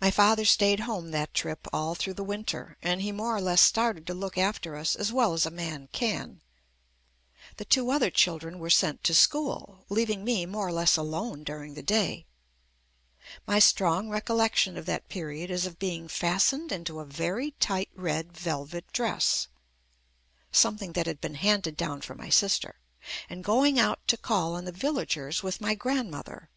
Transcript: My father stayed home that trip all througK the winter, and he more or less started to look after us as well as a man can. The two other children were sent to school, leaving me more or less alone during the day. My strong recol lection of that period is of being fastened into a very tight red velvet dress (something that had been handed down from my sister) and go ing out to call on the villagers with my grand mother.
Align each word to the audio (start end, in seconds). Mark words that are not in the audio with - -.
My 0.00 0.12
father 0.12 0.44
stayed 0.44 0.78
home 0.78 1.10
that 1.10 1.34
trip 1.34 1.66
all 1.72 1.96
througK 1.96 2.14
the 2.14 2.22
winter, 2.22 2.76
and 2.80 3.02
he 3.02 3.10
more 3.10 3.34
or 3.34 3.40
less 3.40 3.60
started 3.60 4.06
to 4.06 4.14
look 4.14 4.38
after 4.38 4.76
us 4.76 4.94
as 4.94 5.10
well 5.12 5.32
as 5.32 5.44
a 5.44 5.50
man 5.50 5.88
can. 5.90 6.40
The 7.56 7.64
two 7.64 7.90
other 7.90 8.08
children 8.08 8.60
were 8.60 8.70
sent 8.70 9.02
to 9.02 9.12
school, 9.14 9.84
leaving 9.88 10.22
me 10.22 10.46
more 10.46 10.68
or 10.68 10.72
less 10.72 10.96
alone 10.96 11.42
during 11.42 11.74
the 11.74 11.82
day. 11.82 12.24
My 13.44 13.58
strong 13.58 14.08
recol 14.08 14.36
lection 14.36 14.76
of 14.76 14.86
that 14.86 15.08
period 15.08 15.50
is 15.50 15.66
of 15.66 15.76
being 15.80 16.06
fastened 16.06 16.70
into 16.70 17.00
a 17.00 17.04
very 17.04 17.50
tight 17.58 17.88
red 17.96 18.30
velvet 18.32 18.92
dress 18.92 19.48
(something 20.52 20.92
that 20.92 21.06
had 21.06 21.20
been 21.20 21.34
handed 21.34 21.76
down 21.76 22.00
from 22.02 22.18
my 22.18 22.28
sister) 22.28 22.76
and 23.28 23.42
go 23.42 23.64
ing 23.64 23.76
out 23.76 24.06
to 24.06 24.16
call 24.16 24.54
on 24.54 24.66
the 24.66 24.70
villagers 24.70 25.42
with 25.42 25.60
my 25.60 25.74
grand 25.74 26.12
mother. 26.12 26.48